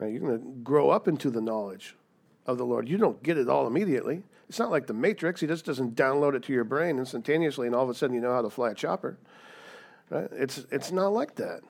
[0.00, 0.12] Right?
[0.12, 1.94] You're going to grow up into the knowledge
[2.46, 2.88] of the Lord.
[2.88, 4.24] You don't get it all immediately.
[4.48, 5.40] It's not like the Matrix.
[5.40, 8.20] He just doesn't download it to your brain instantaneously, and all of a sudden you
[8.20, 9.18] know how to fly a chopper.
[10.10, 10.28] Right?
[10.32, 11.60] It's, it's not like that.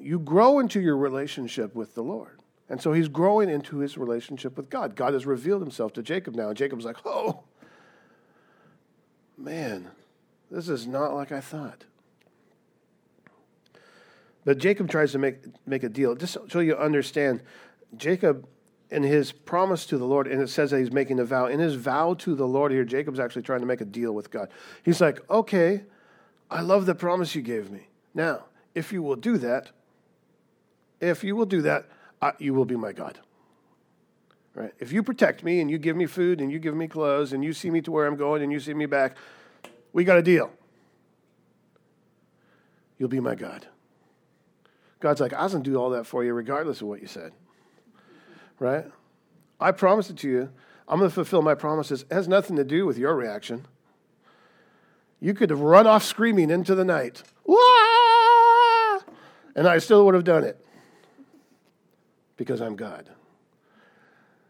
[0.00, 2.40] You grow into your relationship with the Lord.
[2.68, 4.96] And so he's growing into his relationship with God.
[4.96, 6.48] God has revealed himself to Jacob now.
[6.48, 7.44] And Jacob's like, oh,
[9.36, 9.90] man,
[10.50, 11.84] this is not like I thought.
[14.44, 16.14] But Jacob tries to make, make a deal.
[16.14, 17.42] Just so you understand,
[17.96, 18.46] Jacob,
[18.90, 21.60] in his promise to the Lord, and it says that he's making a vow, in
[21.60, 24.50] his vow to the Lord here, Jacob's actually trying to make a deal with God.
[24.84, 25.84] He's like, okay,
[26.50, 27.88] I love the promise you gave me.
[28.14, 29.70] Now, if you will do that,
[31.04, 31.86] if you will do that,
[32.20, 33.18] I, you will be my God.
[34.54, 34.72] Right?
[34.78, 37.44] If you protect me and you give me food and you give me clothes and
[37.44, 39.16] you see me to where I'm going and you see me back,
[39.92, 40.50] we got a deal.
[42.98, 43.66] You'll be my God.
[45.00, 47.08] God's like, I was going to do all that for you regardless of what you
[47.08, 47.32] said.
[48.60, 48.86] Right?
[49.60, 50.50] I promised it to you.
[50.86, 52.02] I'm going to fulfill my promises.
[52.02, 53.66] It has nothing to do with your reaction.
[55.20, 57.22] You could have run off screaming into the night.
[57.44, 59.00] Wah!
[59.56, 60.63] And I still would have done it
[62.36, 63.08] because I'm God.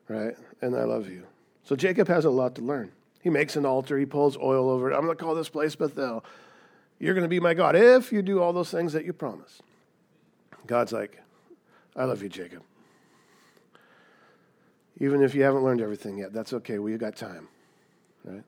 [0.08, 0.36] Right?
[0.60, 1.24] And I love you.
[1.64, 2.92] So Jacob has a lot to learn.
[3.22, 4.94] He makes an altar, he pulls oil over it.
[4.94, 6.24] I'm going to call this place Bethel.
[6.98, 9.62] You're going to be my God if you do all those things that you promise.
[10.66, 11.20] God's like,
[11.96, 12.62] I love you, Jacob.
[15.00, 16.78] Even if you haven't learned everything yet, that's okay.
[16.78, 17.48] We've got time.
[18.24, 18.44] Right?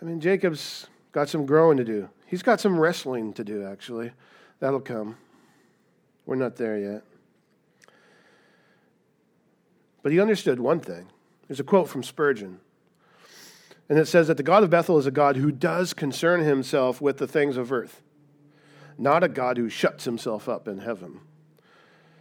[0.00, 2.08] I mean, Jacob's got some growing to do.
[2.26, 4.12] He's got some wrestling to do, actually.
[4.60, 5.16] That'll come.
[6.26, 7.02] We're not there yet.
[10.06, 11.08] But he understood one thing.
[11.48, 12.60] There's a quote from Spurgeon.
[13.88, 17.00] And it says that the God of Bethel is a God who does concern himself
[17.00, 18.02] with the things of earth,
[18.96, 21.22] not a God who shuts himself up in heaven,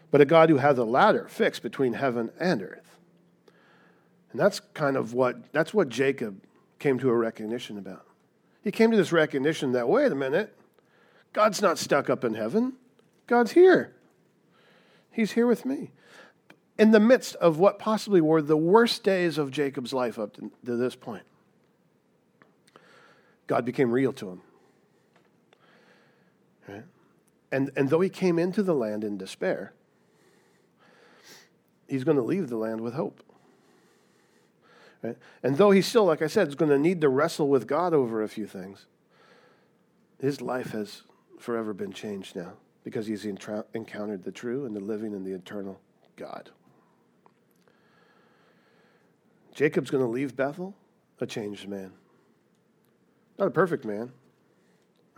[0.09, 2.97] but a God who has a ladder fixed between heaven and earth.
[4.31, 6.41] And that's kind of what that's what Jacob
[6.79, 8.07] came to a recognition about.
[8.63, 10.57] He came to this recognition that wait a minute,
[11.33, 12.77] God's not stuck up in heaven.
[13.27, 13.93] God's here.
[15.11, 15.91] He's here with me
[16.77, 20.51] in the midst of what possibly were the worst days of Jacob's life up to,
[20.63, 21.23] this point.
[23.47, 24.41] God became real to him.
[26.67, 26.83] Right?
[27.51, 29.73] And, and though he came into the land in despair,
[31.87, 33.23] he's going to leave the land with hope.
[35.01, 35.17] Right?
[35.43, 37.93] And though he still, like I said, is going to need to wrestle with God
[37.93, 38.87] over a few things,
[40.19, 41.03] his life has
[41.39, 45.79] forever been changed now because he's encountered the true and the living and the eternal
[46.15, 46.49] God.
[49.55, 50.75] Jacob's going to leave Bethel
[51.19, 51.93] a changed man.
[53.39, 54.11] Not a perfect man,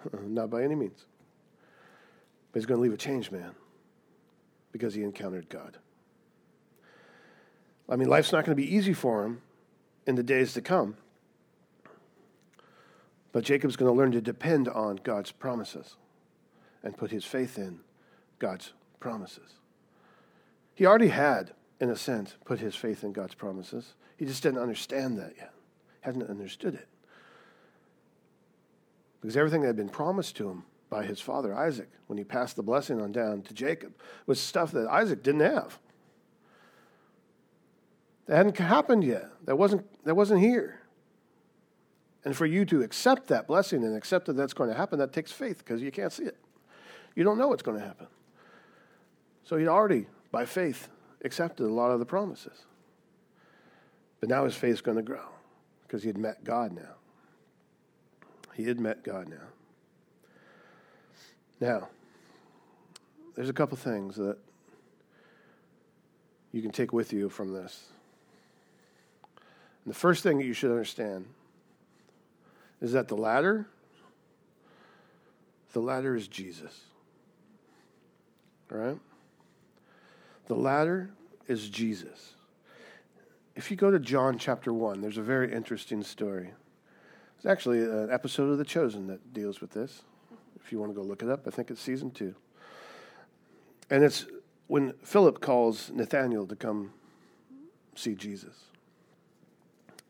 [0.06, 1.06] uh-uh, not by any means.
[2.52, 3.52] But he's going to leave a changed man
[4.71, 5.78] because he encountered God.
[7.89, 9.41] I mean, life's not going to be easy for him
[10.06, 10.97] in the days to come.
[13.32, 15.95] But Jacob's going to learn to depend on God's promises
[16.84, 17.80] and put his faith in
[18.39, 19.56] God's promises.
[20.76, 23.94] He already had, in a sense, put his faith in God's promises.
[24.18, 25.54] He just didn't understand that yet,
[26.02, 26.88] hadn't understood it.
[29.22, 32.56] Because everything that had been promised to him by his father Isaac when he passed
[32.56, 33.94] the blessing on down to Jacob
[34.26, 35.80] was stuff that Isaac didn't have.
[38.28, 39.30] That hadn't happened yet.
[39.46, 40.82] That wasn't, that wasn't here.
[42.26, 45.13] And for you to accept that blessing and accept that that's going to happen, that
[45.13, 46.38] takes faith because you can't see it.
[47.16, 48.08] You don't know what's going to happen.
[49.44, 50.90] So he'd already, by faith,
[51.23, 52.65] accepted a lot of the promises.
[54.19, 55.25] But now his faith is going to grow
[55.84, 56.95] because he had met God now.
[58.53, 59.47] He had met God now.
[61.60, 61.89] Now,
[63.36, 64.38] there's a couple things that
[66.51, 67.88] you can take with you from this.
[69.86, 71.25] And the first thing that you should understand
[72.82, 73.67] is that the ladder,
[75.73, 76.82] the ladder is Jesus.
[78.71, 78.97] All right?
[80.47, 81.10] The ladder
[81.47, 82.33] is Jesus.
[83.55, 86.51] If you go to John chapter 1, there's a very interesting story.
[87.36, 90.03] It's actually an episode of The Chosen that deals with this.
[90.55, 92.33] If you want to go look it up, I think it's season two.
[93.89, 94.25] And it's
[94.67, 96.93] when Philip calls Nathanael to come
[97.95, 98.55] see Jesus.
[99.99, 100.05] It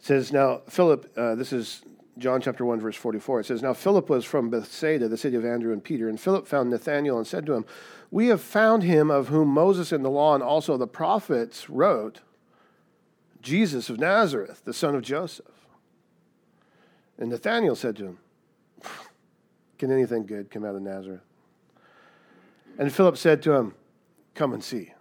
[0.00, 1.82] says, Now, Philip, uh, this is
[2.18, 3.40] John chapter 1, verse 44.
[3.40, 6.08] It says, Now Philip was from Bethsaida, the city of Andrew and Peter.
[6.08, 7.64] And Philip found Nathanael and said to him,
[8.10, 12.20] We have found him of whom Moses in the law and also the prophets wrote
[13.40, 15.46] Jesus of Nazareth, the son of Joseph.
[17.18, 18.18] And Nathanael said to him,
[19.78, 21.20] Can anything good come out of Nazareth?
[22.78, 23.74] And Philip said to him,
[24.34, 24.92] Come and see.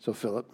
[0.00, 0.50] So Philip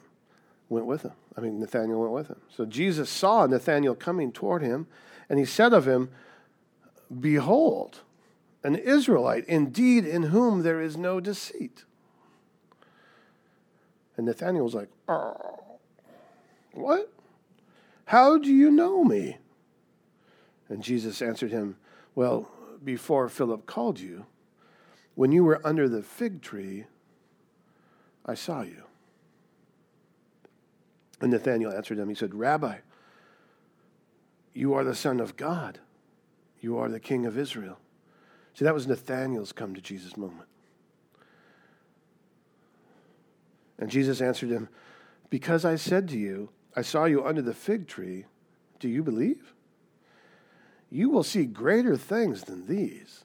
[0.69, 1.13] went with him.
[1.37, 2.41] I mean, Nathanael went with him.
[2.55, 4.87] So Jesus saw Nathanael coming toward him,
[5.29, 6.11] and he said of him,
[7.21, 8.01] Behold,
[8.63, 11.85] an Israelite, indeed, in whom there is no deceit.
[14.17, 15.79] And Nathanael was like, oh,
[16.73, 17.13] what?
[18.07, 19.39] How do you know me?
[20.69, 21.77] And Jesus answered him,
[22.15, 22.51] Well,
[22.85, 24.27] before Philip called you,
[25.15, 26.85] when you were under the fig tree,
[28.25, 28.83] I saw you.
[31.21, 32.09] And Nathanael answered him.
[32.09, 32.79] He said, Rabbi,
[34.53, 35.81] you are the Son of God.
[36.61, 37.79] You are the King of Israel.
[38.57, 40.49] See, that was Nathanael's come to Jesus moment.
[43.79, 44.71] And Jesus answered him,
[45.29, 48.25] Because I said to you, I saw you under the fig tree,
[48.81, 49.53] do you believe?
[50.91, 53.25] You will see greater things than these.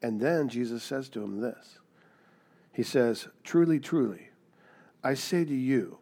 [0.00, 1.80] And then Jesus says to him this
[2.72, 4.28] He says, Truly, truly,
[5.02, 5.98] I say to you,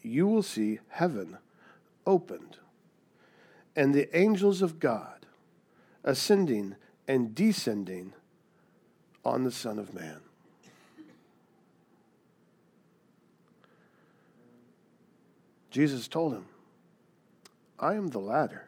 [0.00, 1.36] you will see heaven
[2.06, 2.56] opened
[3.76, 5.26] and the angels of God
[6.02, 6.76] ascending
[7.08, 8.12] and descending
[9.24, 10.20] on the Son of Man.
[15.70, 16.44] Jesus told him,
[17.78, 18.66] I am the ladder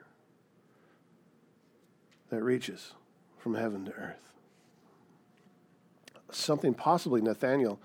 [2.30, 2.92] that reaches
[3.38, 4.32] from heaven to earth.
[6.30, 7.78] Something possibly Nathaniel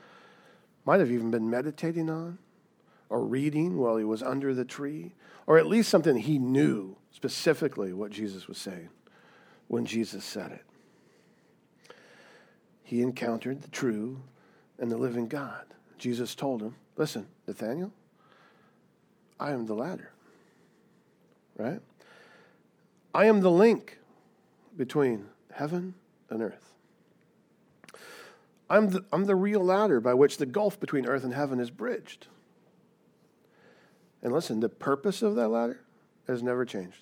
[0.86, 2.38] might have even been meditating on
[3.10, 5.14] or reading while he was under the tree,
[5.48, 8.90] or at least something he knew specifically what Jesus was saying
[9.68, 11.96] when Jesus said it.
[12.84, 14.22] He encountered the true
[14.78, 15.66] and the living God.
[15.98, 17.92] Jesus told him, Listen, Nathaniel,
[19.40, 20.12] I am the ladder.
[21.58, 21.82] Right?
[23.14, 23.98] I am the link
[24.78, 25.96] between heaven
[26.30, 26.74] and earth.
[28.70, 31.70] I'm the, I'm the real ladder by which the gulf between earth and heaven is
[31.70, 32.28] bridged.
[34.22, 35.82] And listen, the purpose of that ladder
[36.28, 36.98] has never changed.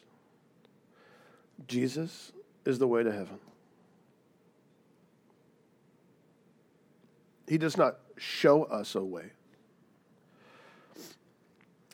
[1.68, 2.32] Jesus
[2.66, 3.40] is the way to heaven.
[7.48, 9.32] He does not show us a way.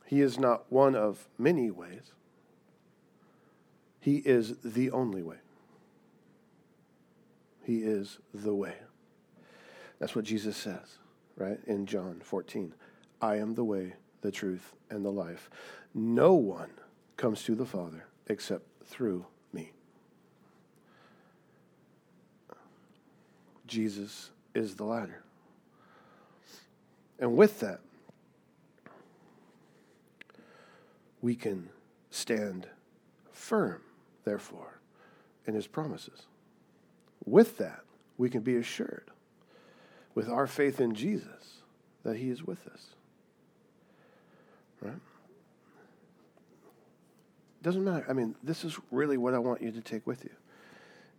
[0.05, 2.13] He is not one of many ways.
[3.99, 5.37] He is the only way.
[7.63, 8.73] He is the way.
[9.99, 10.97] That's what Jesus says,
[11.35, 11.59] right?
[11.67, 12.73] In John 14.
[13.21, 15.49] I am the way, the truth, and the life.
[15.93, 16.71] No one
[17.17, 19.73] comes to the Father except through me.
[23.69, 25.23] Jesus is the ladder.
[27.19, 27.79] And with that,
[31.21, 31.69] we can
[32.09, 32.67] stand
[33.31, 33.81] firm,
[34.23, 34.79] therefore,
[35.45, 36.23] in his promises.
[37.25, 37.81] With that,
[38.17, 39.11] we can be assured,
[40.15, 41.61] with our faith in Jesus,
[42.03, 42.87] that he is with us.
[44.81, 44.93] Right?
[47.61, 48.05] Doesn't matter.
[48.09, 50.31] I mean, this is really what I want you to take with you.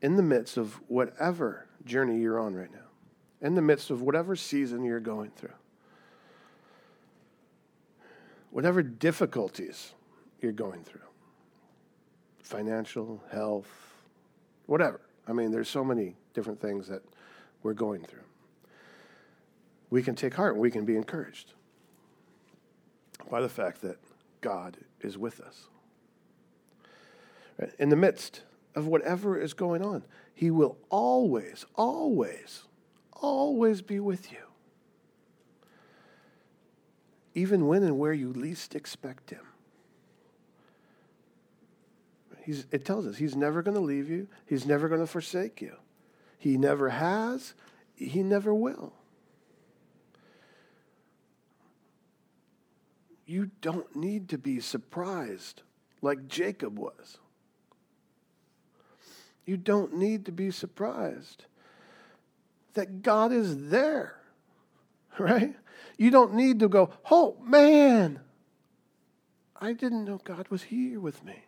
[0.03, 2.79] In the midst of whatever journey you're on right now,
[3.41, 5.53] in the midst of whatever season you're going through,
[8.51, 9.93] whatever difficulties
[10.41, 11.01] you're going through
[12.51, 13.69] financial, health,
[14.67, 15.01] whatever.
[15.29, 17.03] I mean, there's so many different things that
[17.63, 18.25] we're going through.
[19.89, 21.53] We can take heart we can be encouraged
[23.31, 23.99] by the fact that
[24.41, 25.69] God is with us.
[27.79, 28.43] In the midst
[28.75, 30.05] of whatever is going on,
[30.35, 32.63] He will always, always,
[33.13, 34.39] always be with you.
[37.35, 39.45] Even when and where you least expect Him.
[42.43, 45.61] He's, it tells us He's never going to leave you, He's never going to forsake
[45.61, 45.77] you.
[46.39, 47.55] He never has,
[47.95, 48.93] He never will.
[53.27, 55.63] You don't need to be surprised
[56.03, 57.19] like Jacob was.
[59.47, 61.45] You don't need to be surprised
[62.75, 64.17] that God is there,
[65.19, 65.55] right?
[65.97, 68.21] You don't need to go, oh man,
[69.61, 71.45] I didn't know God was here with me.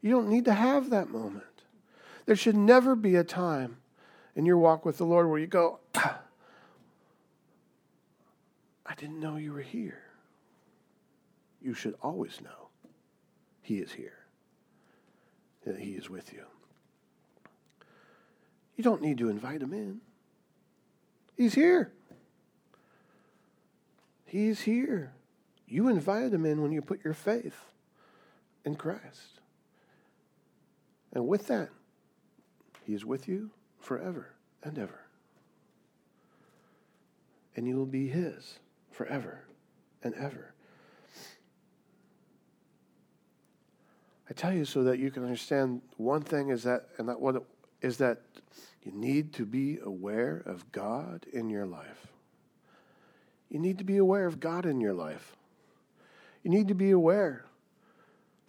[0.00, 1.44] You don't need to have that moment.
[2.26, 3.78] There should never be a time
[4.36, 6.20] in your walk with the Lord where you go, ah,
[8.86, 10.02] I didn't know you were here
[11.60, 12.68] you should always know
[13.62, 14.18] He is here,
[15.64, 16.44] that He is with you.
[18.76, 20.00] You don't need to invite Him in,
[21.36, 21.92] He's here.
[24.26, 25.12] He's here.
[25.66, 27.64] You invite Him in when you put your faith
[28.64, 29.40] in Christ.
[31.12, 31.70] And with that,
[32.84, 35.06] He is with you forever and ever.
[37.56, 38.58] And you will be His
[38.90, 39.44] forever
[40.02, 40.54] and ever.
[44.28, 47.42] I tell you so that you can understand one thing is that, and that what
[47.80, 48.18] is that
[48.82, 52.08] you need to be aware of God in your life.
[53.48, 55.36] You need to be aware of God in your life.
[56.42, 57.44] You need to be aware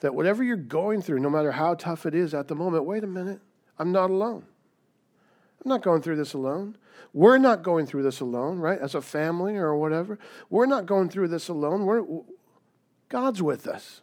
[0.01, 3.03] that whatever you're going through, no matter how tough it is at the moment, wait
[3.03, 3.39] a minute,
[3.77, 4.45] I'm not alone.
[5.63, 6.77] I'm not going through this alone.
[7.13, 8.79] We're not going through this alone, right?
[8.79, 10.19] As a family or whatever.
[10.49, 11.85] We're not going through this alone.
[11.85, 12.03] We're,
[13.09, 14.01] God's with us.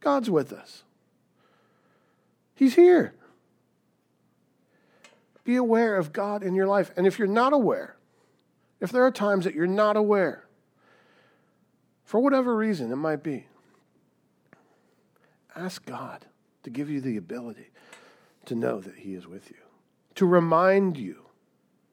[0.00, 0.82] God's with us.
[2.54, 3.14] He's here.
[5.44, 6.90] Be aware of God in your life.
[6.96, 7.96] And if you're not aware,
[8.80, 10.44] if there are times that you're not aware,
[12.04, 13.46] for whatever reason it might be,
[15.54, 16.26] ask God
[16.62, 17.70] to give you the ability
[18.46, 19.56] to know that He is with you,
[20.16, 21.24] to remind you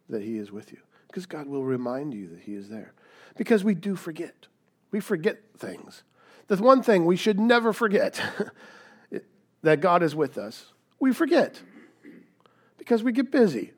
[0.09, 2.93] that He is with you, because God will remind you that He is there.
[3.35, 4.47] Because we do forget.
[4.91, 6.03] We forget things.
[6.47, 8.21] The one thing we should never forget
[9.61, 11.61] that God is with us, we forget
[12.77, 13.73] because we get busy.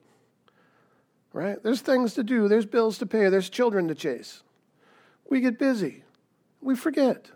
[1.33, 1.61] Right?
[1.61, 4.43] There's things to do, there's bills to pay, there's children to chase.
[5.29, 6.03] We get busy.
[6.61, 7.29] We forget.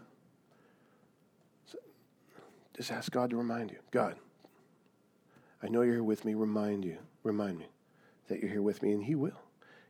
[1.72, 1.78] So
[2.76, 3.78] just ask God to remind you.
[3.92, 4.16] God,
[5.62, 6.34] I know you're here with me.
[6.34, 6.98] Remind you.
[7.24, 7.68] Remind me
[8.28, 9.40] that you're here with me, and He will.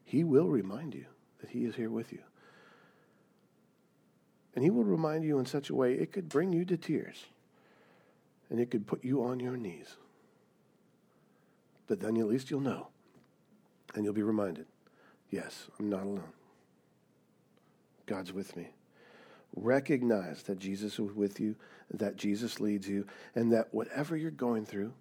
[0.03, 1.05] He will remind you
[1.39, 2.19] that He is here with you.
[4.55, 7.25] And He will remind you in such a way it could bring you to tears
[8.49, 9.95] and it could put you on your knees.
[11.87, 12.87] But then at least you'll know
[13.95, 14.65] and you'll be reminded
[15.31, 16.31] yes, I'm not alone.
[18.05, 18.69] God's with me.
[19.55, 21.55] Recognize that Jesus is with you,
[21.91, 24.93] that Jesus leads you, and that whatever you're going through,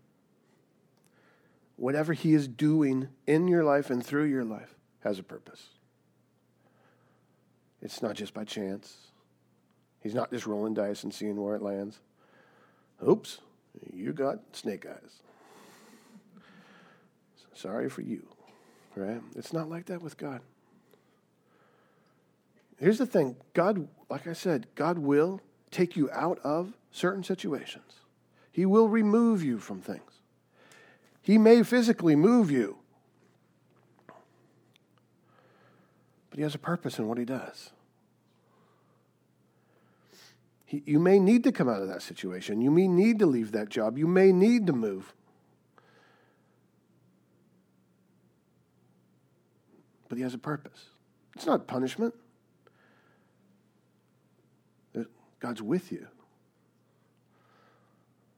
[1.76, 5.68] whatever He is doing in your life and through your life, has a purpose.
[7.82, 9.11] It's not just by chance.
[10.02, 12.00] He's not just rolling dice and seeing where it lands.
[13.06, 13.38] Oops,
[13.92, 15.20] you got snake eyes.
[17.54, 18.26] Sorry for you,
[18.96, 19.20] right?
[19.36, 20.40] It's not like that with God.
[22.78, 25.40] Here's the thing God, like I said, God will
[25.70, 28.00] take you out of certain situations,
[28.50, 30.00] He will remove you from things.
[31.20, 32.78] He may physically move you,
[36.30, 37.70] but He has a purpose in what He does.
[40.72, 42.60] You may need to come out of that situation.
[42.60, 43.98] You may need to leave that job.
[43.98, 45.12] You may need to move.
[50.12, 50.90] but he has a purpose.
[51.34, 52.12] It's not punishment.
[55.40, 56.06] God's with you.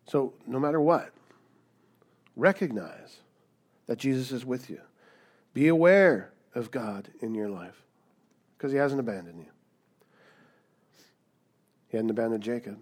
[0.06, 1.10] So, no matter what,
[2.36, 3.16] recognize
[3.88, 4.82] that Jesus is with you.
[5.52, 7.82] Be aware of God in your life
[8.56, 9.50] because he hasn't abandoned you.
[11.94, 12.78] He hadn't abandoned Jacob.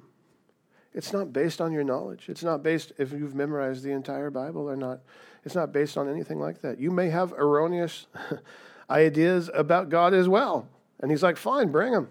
[0.94, 2.30] It's not based on your knowledge.
[2.30, 5.00] It's not based if you've memorized the entire Bible or not.
[5.44, 6.80] It's not based on anything like that.
[6.80, 8.06] You may have erroneous
[8.88, 10.66] ideas about God as well.
[10.98, 12.08] And he's like, fine, bring them.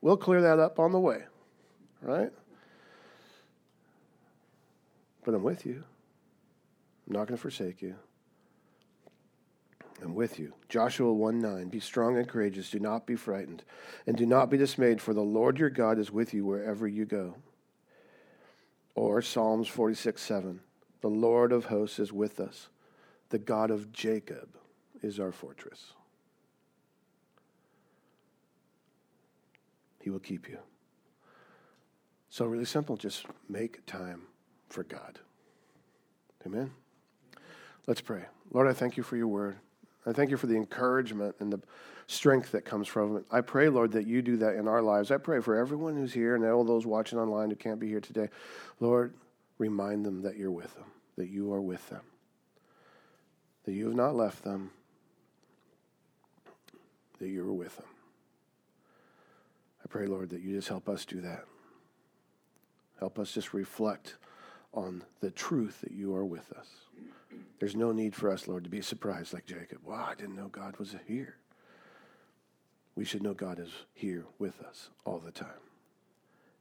[0.00, 1.24] We'll clear that up on the way,
[2.00, 2.32] right?
[5.26, 5.84] But I'm with you.
[7.06, 7.96] I'm not going to forsake you.
[10.02, 10.52] I'm with you.
[10.68, 11.68] Joshua 1 9.
[11.68, 12.70] Be strong and courageous.
[12.70, 13.62] Do not be frightened.
[14.06, 17.06] And do not be dismayed, for the Lord your God is with you wherever you
[17.06, 17.36] go.
[18.94, 20.60] Or Psalms 46 7.
[21.00, 22.68] The Lord of hosts is with us,
[23.30, 24.56] the God of Jacob
[25.02, 25.92] is our fortress.
[30.00, 30.58] He will keep you.
[32.28, 34.22] So, really simple just make time
[34.68, 35.18] for God.
[36.44, 36.70] Amen?
[37.86, 38.24] Let's pray.
[38.52, 39.58] Lord, I thank you for your word.
[40.06, 41.60] I thank you for the encouragement and the
[42.06, 43.24] strength that comes from it.
[43.30, 45.10] I pray, Lord, that you do that in our lives.
[45.10, 48.00] I pray for everyone who's here and all those watching online who can't be here
[48.00, 48.28] today.
[48.78, 49.14] Lord,
[49.58, 50.84] remind them that you're with them,
[51.16, 52.02] that you are with them,
[53.64, 54.70] that you have not left them,
[57.18, 57.86] that you are with them.
[59.84, 61.44] I pray, Lord, that you just help us do that.
[63.00, 64.14] Help us just reflect
[64.72, 66.68] on the truth that you are with us.
[67.58, 69.78] There's no need for us, Lord, to be surprised like Jacob.
[69.84, 71.36] Wow, I didn't know God was here.
[72.94, 75.48] We should know God is here with us all the time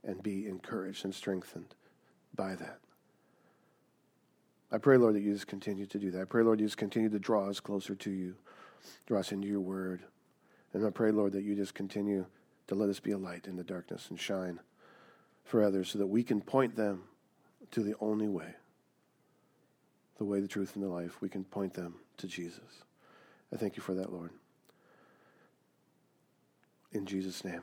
[0.03, 1.75] and be encouraged and strengthened
[2.35, 2.79] by that.
[4.71, 6.21] I pray, Lord, that you just continue to do that.
[6.21, 8.35] I pray, Lord, you just continue to draw us closer to you,
[9.05, 10.01] draw us into your word.
[10.73, 12.25] And I pray, Lord, that you just continue
[12.67, 14.59] to let us be a light in the darkness and shine
[15.43, 17.03] for others so that we can point them
[17.71, 18.55] to the only way
[20.17, 21.21] the way, the truth, and the life.
[21.21, 22.83] We can point them to Jesus.
[23.53, 24.31] I thank you for that, Lord.
[26.91, 27.61] In Jesus' name,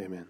[0.00, 0.26] amen.